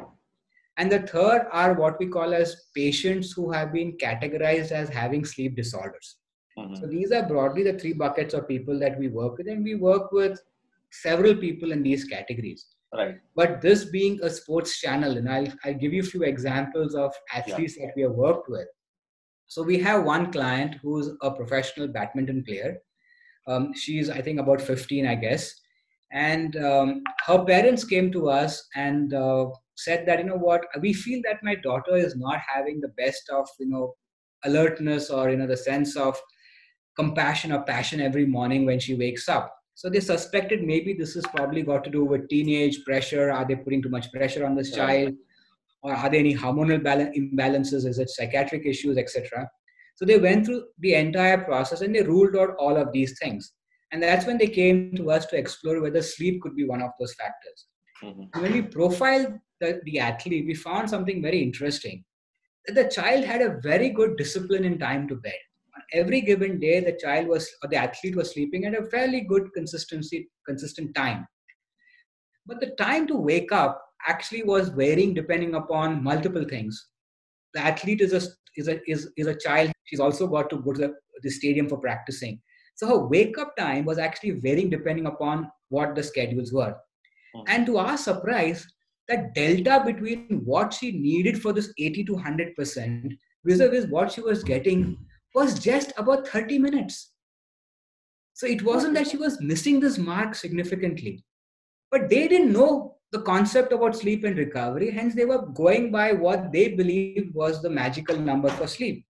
[0.77, 5.25] And the third are what we call as patients who have been categorized as having
[5.25, 6.17] sleep disorders.
[6.57, 6.75] Mm-hmm.
[6.75, 9.75] So these are broadly the three buckets of people that we work with, and we
[9.75, 10.39] work with
[10.91, 12.65] several people in these categories.
[12.93, 13.19] Right.
[13.35, 17.13] But this being a sports channel, and I'll, I'll give you a few examples of
[17.33, 17.87] athletes yeah.
[17.87, 18.67] that we have worked with.
[19.47, 22.77] So we have one client who's a professional badminton player.
[23.49, 25.53] Um, she's, I think, about 15, I guess.
[26.11, 30.93] And um, her parents came to us and uh, said that, you know what, we
[30.93, 33.95] feel that my daughter is not having the best of, you know,
[34.45, 36.19] alertness or, you know, the sense of
[36.95, 39.55] compassion or passion every morning when she wakes up.
[39.75, 43.31] So they suspected maybe this is probably got to do with teenage pressure.
[43.31, 45.13] Are they putting too much pressure on this child?
[45.81, 47.85] Or are there any hormonal imbalances?
[47.87, 49.49] Is it psychiatric issues, etc.?
[49.99, 53.51] So they went through the entire process and they ruled out all of these things.
[53.91, 56.91] And that's when they came to us to explore whether sleep could be one of
[56.97, 57.65] those factors.
[58.01, 58.41] Mm-hmm.
[58.41, 62.05] When we profiled the, the athlete, we found something very interesting.
[62.65, 65.33] That the child had a very good discipline in time to bed.
[65.75, 69.19] On every given day, the child was or the athlete was sleeping at a fairly
[69.19, 71.27] good consistency, consistent time.
[72.45, 76.88] But the time to wake up actually was varying depending upon multiple things.
[77.53, 78.21] The athlete is a
[78.55, 79.71] is a is, is a child.
[79.85, 82.41] She's also got to go to the, the stadium for practicing.
[82.75, 86.75] So her wake up time was actually varying depending upon what the schedules were.
[87.35, 87.41] Mm-hmm.
[87.47, 88.65] And to our surprise,
[89.07, 94.43] that delta between what she needed for this 80 to 100% vis-a-vis what she was
[94.43, 94.97] getting
[95.33, 97.11] was just about 30 minutes.
[98.33, 101.25] So it wasn't that she was missing this mark significantly.
[101.91, 106.11] But they didn't know the concept about sleep and recovery, hence they were going by
[106.11, 109.05] what they believed was the magical number for sleep.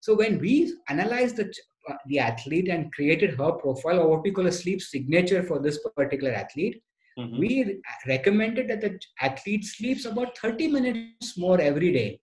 [0.00, 1.52] So when we analyzed the,
[1.88, 5.58] uh, the athlete and created her profile or what we call a sleep signature for
[5.58, 6.82] this particular athlete,
[7.20, 7.38] Mm-hmm.
[7.38, 12.20] We recommended that the athlete sleeps about 30 minutes more every day.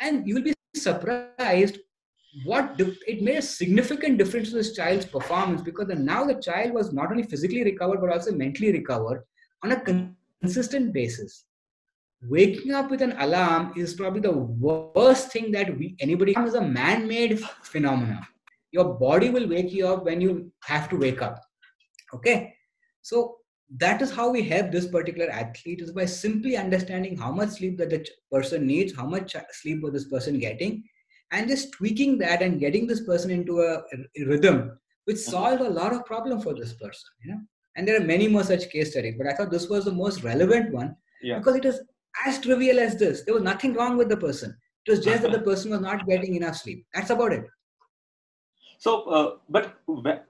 [0.00, 1.78] And you'll be surprised
[2.44, 6.92] what it made a significant difference to this child's performance because now the child was
[6.92, 9.24] not only physically recovered but also mentally recovered
[9.64, 9.80] on a
[10.40, 11.44] consistent basis.
[12.22, 16.60] Waking up with an alarm is probably the worst thing that we anybody is a
[16.60, 18.26] man-made phenomenon.
[18.72, 21.40] Your body will wake you up when you have to wake up.
[22.12, 22.54] Okay,
[23.02, 23.38] so
[23.76, 27.76] that is how we help this particular athlete is by simply understanding how much sleep
[27.76, 30.82] that the person needs how much sleep was this person getting
[31.32, 33.82] and just tweaking that and getting this person into a,
[34.24, 35.64] rhythm which mm-hmm.
[35.64, 37.40] a lot of problem for this person you know
[37.78, 40.24] and there are many more such case studies but i thought this was the most
[40.24, 41.38] relevant one yeah.
[41.38, 41.80] because it is
[42.26, 45.32] as trivial as this there was nothing wrong with the person it was just that
[45.32, 47.44] the person was not getting enough sleep that's about it
[48.78, 49.76] so uh, but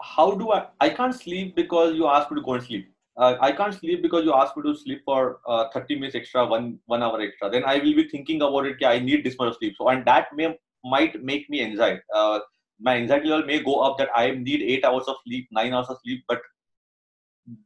[0.02, 3.36] how do i i can't sleep because you asked me to go and sleep uh,
[3.40, 6.78] I can't sleep because you asked me to sleep for uh, 30 minutes extra, one
[6.86, 7.50] one hour extra.
[7.50, 8.84] Then I will be thinking about it.
[8.84, 9.74] I need this much sleep.
[9.76, 12.00] So and that may might make me anxiety.
[12.14, 12.38] Uh,
[12.80, 15.88] my anxiety level may go up that I need eight hours of sleep, nine hours
[15.88, 16.22] of sleep.
[16.28, 16.40] But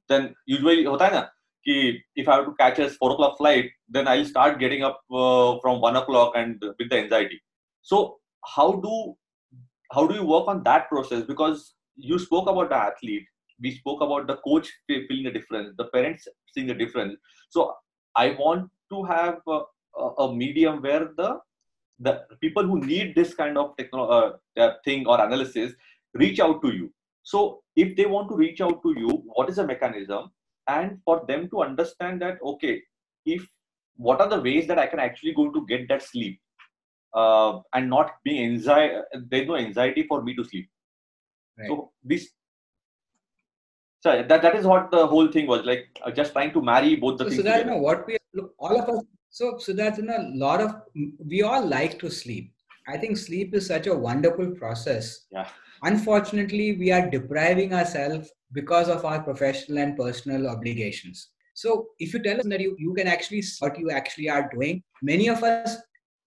[0.09, 1.21] then usually होता है ना
[1.67, 5.01] कि if I have to catch a four o'clock flight, then I'll start getting up
[5.11, 7.41] uh, from one o'clock and with the anxiety.
[7.81, 8.19] So
[8.55, 9.15] how do
[9.91, 11.23] how do you work on that process?
[11.23, 13.27] Because you spoke about the athlete
[13.61, 17.17] we spoke about the coach feeling the difference, the parents seeing the difference.
[17.49, 17.73] So
[18.15, 19.61] I want to have a,
[20.19, 21.39] a medium where the
[21.99, 25.73] the people who need this kind of techno- uh, thing or analysis
[26.13, 26.93] reach out to you.
[27.22, 30.30] so if they want to reach out to you, what is the mechanism?
[30.68, 32.82] And for them to understand that okay,
[33.26, 33.46] if
[33.96, 36.40] what are the ways that I can actually going to get that sleep
[37.14, 38.94] uh, and not being anxiety,
[39.30, 40.68] there's no anxiety for me to sleep.
[41.58, 41.68] Right.
[41.68, 42.30] So this
[44.02, 46.96] so that, that is what the whole thing was like uh, just trying to marry
[46.96, 49.58] both the so, things so that you know what we look all of us so
[49.58, 50.74] so that's you know a lot of
[51.26, 52.52] we all like to sleep
[52.88, 55.48] i think sleep is such a wonderful process yeah
[55.82, 61.28] unfortunately we are depriving ourselves because of our professional and personal obligations.
[61.54, 64.82] So if you tell us that you, you can actually what you actually are doing
[65.02, 65.76] many of us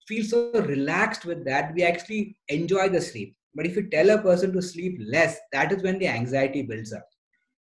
[0.08, 3.36] feel so relaxed with that we actually enjoy the sleep.
[3.56, 6.94] But if you tell a person to sleep less that is when the anxiety builds
[6.94, 7.08] up.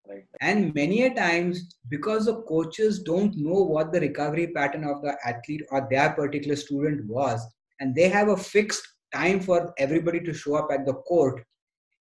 [0.07, 0.25] Right.
[0.43, 5.17] And many a times, because the coaches don't know what the recovery pattern of the
[5.25, 7.41] athlete or their particular student was,
[7.81, 11.43] and they have a fixed time for everybody to show up at the court,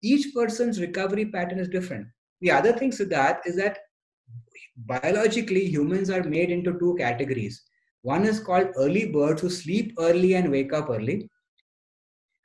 [0.02, 2.06] each person's recovery pattern is different.
[2.40, 3.78] The other thing, Siddharth, is that
[4.86, 7.62] biologically humans are made into two categories.
[8.02, 11.28] One is called early birds who sleep early and wake up early.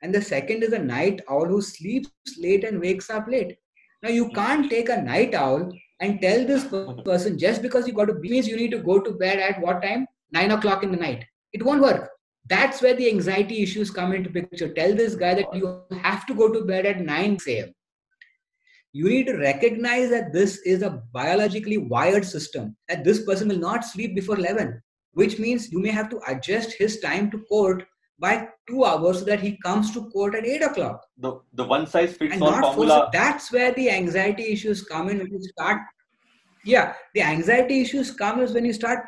[0.02, 3.56] And the second is a night owl who sleeps late and wakes up late.
[4.02, 6.64] Now you can't take a night owl and tell this
[7.04, 9.82] person just because you got to means you need to go to bed at what
[9.82, 10.06] time?
[10.30, 11.24] Nine o'clock in the night.
[11.54, 12.10] It won't work.
[12.48, 14.72] That's where the anxiety issues come into picture.
[14.72, 17.72] Tell this guy that you have to go to bed at 9 a.m.
[18.92, 23.58] You need to recognize that this is a biologically wired system, that this person will
[23.58, 24.80] not sleep before 11,
[25.12, 27.84] which means you may have to adjust his time to court
[28.18, 31.04] by two hours so that he comes to court at eight o'clock.
[31.18, 33.10] The the one size fits all formula.
[33.12, 35.82] That's where the anxiety issues come in when you start.
[36.64, 39.04] Yeah, the anxiety issues come is when you start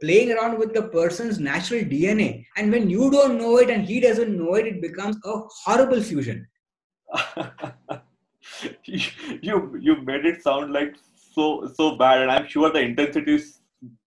[0.00, 4.00] playing around with the person's natural DNA, and when you don't know it and he
[4.00, 6.46] doesn't know it, it becomes a horrible fusion.
[8.84, 10.94] you you made it sound like
[11.34, 13.60] so so bad, and I'm sure the intensity is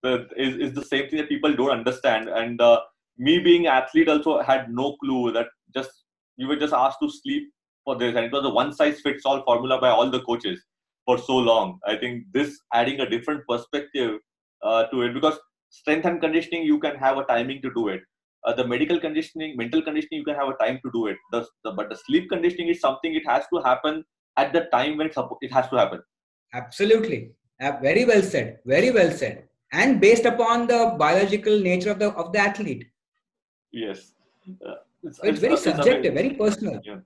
[0.03, 2.29] is, is the same thing that people don't understand.
[2.29, 2.81] And uh,
[3.17, 5.91] me being athlete also had no clue that just
[6.37, 7.49] you were just asked to sleep
[7.85, 10.59] for this, and it was a one size fits all formula by all the coaches
[11.05, 11.79] for so long.
[11.85, 14.19] I think this adding a different perspective
[14.63, 15.39] uh, to it because
[15.71, 18.01] strength and conditioning you can have a timing to do it.
[18.43, 21.17] Uh, the medical conditioning, mental conditioning, you can have a time to do it.
[21.31, 24.03] The, the, but the sleep conditioning is something it has to happen
[24.37, 26.01] at the time when it has to happen.
[26.53, 28.59] Absolutely, uh, very well said.
[28.65, 32.85] Very well said, and based upon the biological nature of the of the athlete.
[33.71, 34.13] Yes,
[34.65, 36.81] uh, it's, it's, it's, very subjective, very personal.
[36.83, 36.97] Yeah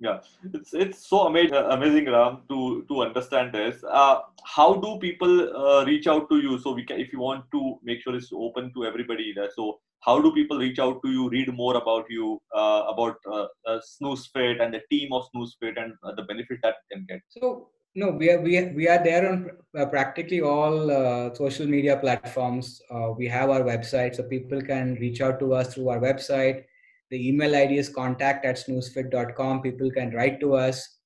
[0.00, 0.20] yeah.
[0.54, 3.82] It's it's so amazing amazing ram to to understand this.
[3.84, 6.58] Uh, how do people uh, reach out to you?
[6.58, 9.80] So we can if you want to make sure it's open to everybody there so
[10.00, 13.80] how do people reach out to you read more about you uh, about uh, uh,
[13.80, 17.20] SnoozeFit and the team of SnoozeFit and uh, the benefit that can get?
[17.28, 21.66] So no we are we are, we are there on uh, practically all uh, social
[21.66, 22.80] media platforms.
[23.16, 26.64] We have our website so people can reach out to us through our website
[27.10, 29.62] the email ID is contact at snoozefit.com.
[29.62, 30.96] People can write to us.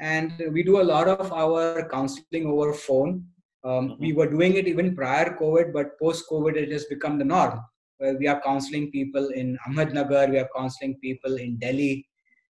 [0.00, 3.26] And we do a lot of our counseling over phone.
[3.64, 4.02] Um, mm-hmm.
[4.02, 7.60] We were doing it even prior COVID, but post COVID, it has become the norm.
[7.98, 12.06] Where we are counseling people in Ahmednagar, we are counseling people in Delhi.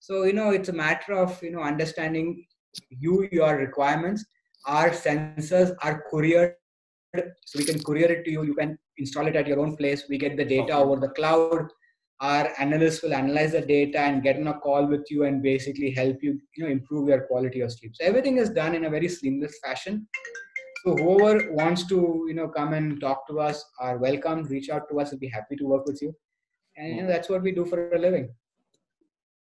[0.01, 2.47] So, you know, it's a matter of, you know, understanding
[2.91, 4.25] you, your requirements.
[4.67, 6.55] Our sensors are couriered
[7.45, 10.05] so we can courier it to you you can install it at your own place
[10.09, 10.83] we get the data okay.
[10.83, 11.69] over the cloud
[12.21, 15.91] our analysts will analyze the data and get on a call with you and basically
[15.91, 17.95] help you, you know, improve your quality of sleep.
[17.95, 20.09] So everything is done in a very seamless fashion.
[20.85, 24.45] So whoever wants to, you know, come and talk to us are welcome.
[24.45, 25.11] Reach out to us.
[25.11, 26.15] We'll be happy to work with you.
[26.77, 28.31] And you know, that's what we do for a living.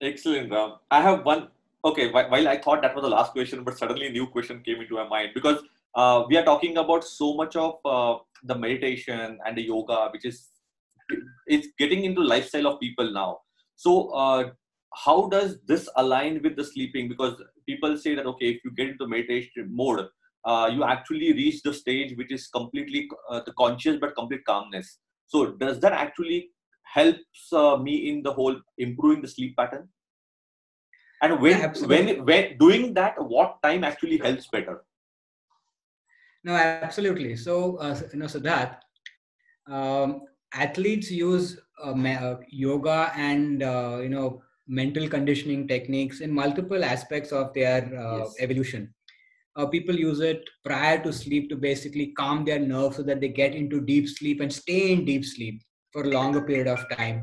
[0.02, 0.76] Excellent, Ram.
[0.90, 1.50] I have one.
[1.84, 4.82] Okay, while I thought that was the last question, but suddenly a new question came
[4.82, 5.64] into my mind because
[5.96, 10.26] uh, we are talking about so much of uh, the meditation and the yoga, which
[10.26, 10.51] is
[11.48, 13.40] it's getting into lifestyle of people now.
[13.76, 14.52] So uh,
[14.94, 17.08] how does this align with the sleeping?
[17.10, 20.08] Because people say that okay if you get into meditation mode
[20.46, 25.00] uh, you actually reach the stage which is completely uh, the conscious but complete calmness.
[25.28, 26.50] So does that actually
[26.84, 29.88] helps uh, me in the whole improving the sleep pattern?
[31.22, 34.84] And when yeah, when when doing that what time actually helps better?
[36.44, 37.36] No absolutely.
[37.36, 38.82] So uh, you know so that
[39.68, 40.22] um,
[40.54, 47.32] athletes use uh, uh, yoga and uh, you know mental conditioning techniques in multiple aspects
[47.32, 48.36] of their uh, yes.
[48.40, 48.94] evolution.
[49.58, 53.28] Uh, people use it prior to sleep to basically calm their nerves so that they
[53.28, 57.20] get into deep sleep and stay in deep sleep for a longer period of time.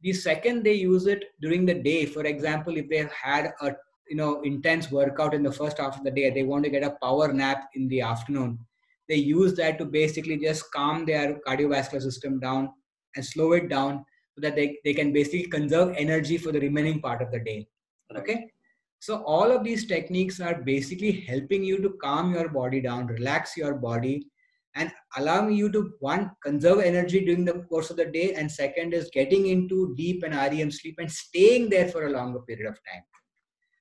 [0.00, 2.06] The second they use it during the day.
[2.06, 3.72] For example if they have had a
[4.08, 6.82] you know intense workout in the first half of the day they want to get
[6.82, 8.58] a power nap in the afternoon
[9.08, 12.70] they use that to basically just calm their cardiovascular system down
[13.16, 14.04] and slow it down
[14.34, 17.66] so that they, they can basically conserve energy for the remaining part of the day.
[18.16, 18.50] Okay?
[19.00, 23.56] So all of these techniques are basically helping you to calm your body down relax
[23.56, 24.26] your body
[24.74, 28.92] and allowing you to one conserve energy during the course of the day and second
[28.92, 32.78] is getting into deep and REM sleep and staying there for a longer period of
[32.84, 33.02] time.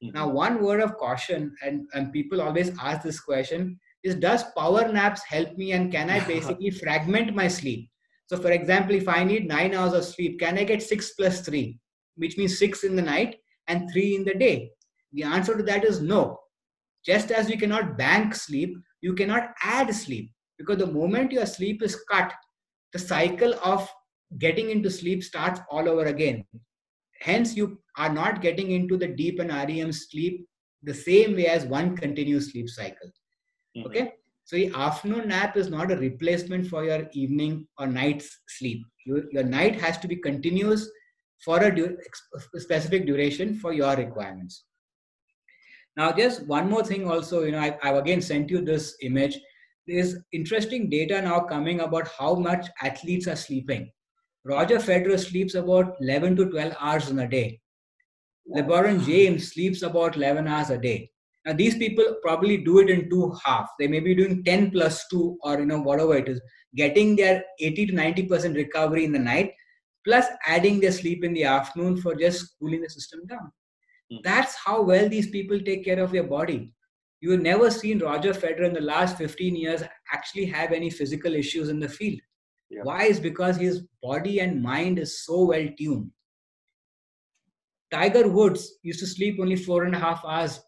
[0.04, 0.16] Mm-hmm.
[0.16, 4.92] now one word of caution and, and people always ask this question is does power
[4.92, 7.90] naps help me and can I basically fragment my sleep?
[8.28, 11.42] So, for example, if I need nine hours of sleep, can I get six plus
[11.42, 11.80] three,
[12.18, 13.38] which means six in the night
[13.68, 14.72] and three in the day?
[15.14, 16.40] The answer to that is no.
[17.06, 21.82] Just as you cannot bank sleep, you cannot add sleep because the moment your sleep
[21.82, 22.34] is cut,
[22.92, 23.88] the cycle of
[24.40, 26.44] getting into sleep starts all over again.
[27.22, 30.46] Hence, you are not getting into the deep and REM sleep
[30.84, 33.10] the same way as one continuous sleep cycle.
[33.78, 33.88] Mm-hmm.
[33.88, 34.14] Okay.
[34.44, 38.86] So the afternoon nap is not a replacement for your evening or night's sleep.
[39.06, 40.90] Your, your night has to be continuous
[41.44, 41.98] for a, du-
[42.56, 44.64] a specific duration for your requirements.
[45.98, 49.38] Now, just one more thing also, you know, I, I've again sent you this image.
[49.88, 53.92] There's interesting data now coming about how much athletes are sleeping.
[54.46, 57.60] Roger Federer sleeps about 11 to 12 hours in a day.
[58.56, 61.12] LeBron James sleeps about 11 hours a day.
[61.48, 63.70] Now, these people probably do it in two halves.
[63.80, 66.42] They may be doing 10 plus 2 or, you know, whatever it is,
[66.76, 69.54] getting their 80 to 90% recovery in the night,
[70.04, 73.50] plus adding their sleep in the afternoon for just cooling the system down.
[74.12, 74.18] Mm-hmm.
[74.26, 76.74] That's how well these people take care of their body.
[77.22, 79.84] You have never seen Roger Federer in the last 15 years
[80.14, 82.20] actually have any physical issues in the field.
[82.70, 82.82] Yeah.
[82.84, 83.06] Why?
[83.06, 86.12] Is because his body and mind is so well tuned.
[87.90, 90.60] Tiger Woods used to sleep only four and a half hours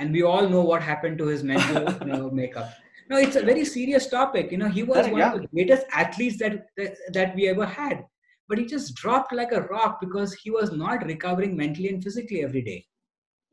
[0.00, 2.72] and we all know what happened to his mental you know, makeup.
[3.10, 4.50] No, it's a very serious topic.
[4.50, 5.32] You know, he was one yeah.
[5.32, 8.04] of the greatest athletes that, that that we ever had,
[8.48, 12.44] but he just dropped like a rock because he was not recovering mentally and physically
[12.44, 12.86] every day.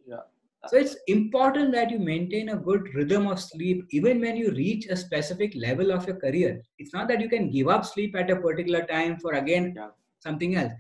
[0.08, 0.26] Yeah.
[0.68, 4.88] So it's important that you maintain a good rhythm of sleep even when you reach
[4.88, 6.62] a specific level of your career.
[6.78, 9.90] It's not that you can give up sleep at a particular time for again yeah.
[10.20, 10.74] something else.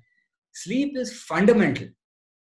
[0.53, 1.87] Sleep is fundamental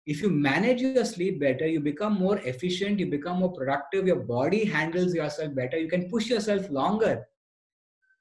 [0.06, 4.20] if you manage your sleep better you become more efficient you become more productive your
[4.34, 7.26] body handles yourself better you can push yourself longer.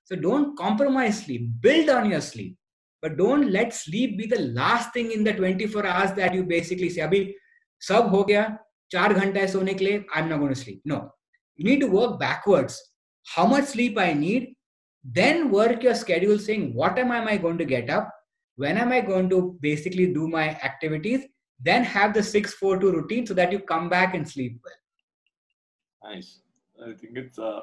[0.06, 1.50] So don't compromise sleep.
[1.62, 2.56] Build on your sleep.
[3.02, 6.90] But don't let sleep be the last thing in the 24 hours that you basically
[6.90, 7.34] say abhi
[7.80, 8.44] sab ho gaya
[8.96, 10.82] 4 ghanta hai sone ke liye i'm not going to sleep.
[10.86, 11.00] No.
[11.56, 12.80] You need to work backwards.
[13.36, 14.52] How much sleep i need?
[15.20, 18.12] Then work your schedule saying what am i, am I going to get up?
[18.64, 21.26] When am i going to basically do my activities?
[21.60, 26.14] Then have the 642 routine so that you come back and sleep well.
[26.14, 26.40] Nice.
[26.82, 27.62] I think it's uh,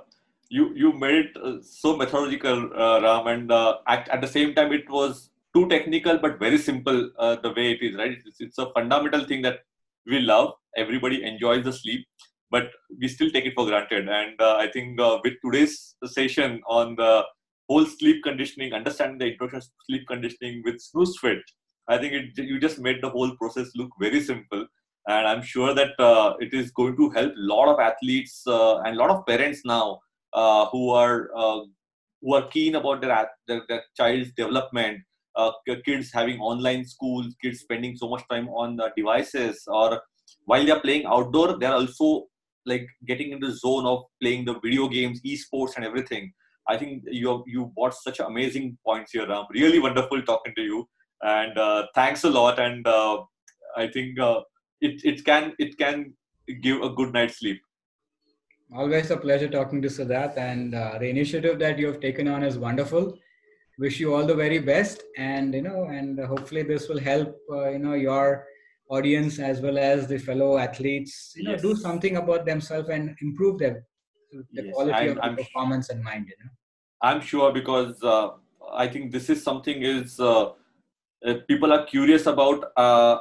[0.48, 4.54] you you made it uh, so methodical uh, ram and uh, at, at the same
[4.54, 8.18] time it was too technical but very simple uh, the way it is right?
[8.26, 9.60] It's, it's a fundamental thing that
[10.06, 10.54] we love.
[10.76, 12.06] Everybody enjoys the sleep
[12.50, 12.70] but
[13.00, 14.08] we still take it for granted.
[14.08, 17.24] And uh, i think with today's session on the
[17.68, 21.42] whole sleep conditioning understanding the introduction sleep conditioning with SnoozeFit
[21.88, 24.66] I think it, you just made the whole process look very simple.
[25.08, 28.78] And I'm sure that uh, it is going to help a lot of athletes uh,
[28.80, 29.98] and a lot of parents now
[30.32, 31.60] uh, who are uh,
[32.20, 35.00] who are keen about their, their, their child's development.
[35.34, 35.50] Uh,
[35.84, 40.00] kids having online schools, kids spending so much time on devices, or
[40.44, 42.26] while they're playing outdoor, they're also
[42.66, 46.30] like getting into the zone of playing the video games, esports, and everything.
[46.68, 49.46] I think you you brought such amazing points here, Ram.
[49.50, 50.86] Really wonderful talking to you
[51.22, 52.58] and uh, thanks a lot.
[52.58, 53.24] And uh,
[53.76, 54.40] i think uh,
[54.80, 56.12] it, it can it can
[56.60, 57.60] give a good night's sleep.
[58.74, 60.36] Always a pleasure talking to Siddharth.
[60.36, 63.18] And uh, the initiative that you have taken on is wonderful.
[63.78, 65.02] Wish you all the very best.
[65.16, 68.46] And you know and hopefully this will help uh, you know your
[68.88, 71.62] audience as well as the fellow athletes you know yes.
[71.62, 73.86] do something about themselves and improve their
[74.52, 76.50] the yes, quality I'm, of I'm, performance and mind you know.
[77.08, 78.30] I'm sure because uh,
[78.82, 80.50] i think this is something is uh,
[81.48, 83.18] people are curious about uh,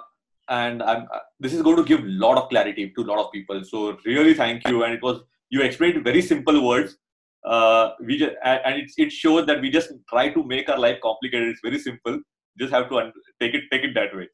[0.49, 3.19] and I'm, uh, this is going to give a lot of clarity to a lot
[3.19, 3.63] of people.
[3.63, 4.83] So really thank you.
[4.83, 6.97] And it was you explained very simple words.
[7.45, 10.97] Uh, we just, and it, it shows that we just try to make our life
[11.01, 11.49] complicated.
[11.49, 12.19] It's very simple.
[12.59, 14.27] Just have to un- take it take it that way.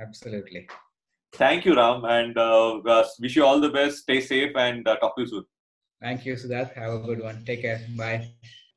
[0.00, 0.68] Absolutely.
[1.34, 2.04] Thank you ram.
[2.04, 2.80] And uh,
[3.20, 3.98] wish you all the best.
[3.98, 5.44] Stay safe and uh, talk to you soon.
[6.00, 6.72] Thank you Siddharth.
[6.74, 7.44] have a good one.
[7.44, 7.80] Take care.
[7.96, 8.30] Bye.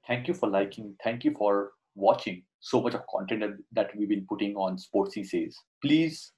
[0.07, 0.95] Thank you for liking.
[1.03, 3.43] Thank you for watching so much of content
[3.73, 5.55] that we've been putting on Sportsy Says.
[5.81, 6.31] Please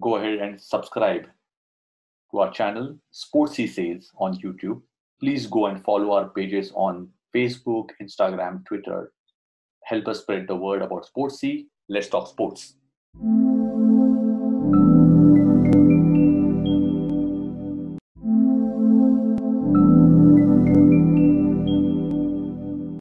[0.00, 1.26] go ahead and subscribe
[2.30, 4.80] to our channel, Sportsy Says, on YouTube.
[5.20, 9.12] Please go and follow our pages on Facebook, Instagram, Twitter.
[9.84, 11.66] Help us spread the word about Sportsy.
[11.90, 12.74] Let's talk sports.